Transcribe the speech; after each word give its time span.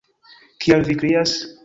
Kial 0.65 0.83
vi 0.87 0.97
krias? 1.03 1.35